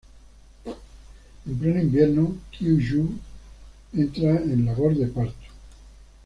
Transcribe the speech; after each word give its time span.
En 0.65 1.53
pleno 1.59 1.79
invierno, 1.81 2.23
Qiu 2.55 2.73
Ju 2.87 3.03
entra 4.07 4.35
en 4.39 4.65
labor 4.71 4.95
de 5.03 5.11
parto. 5.19 5.55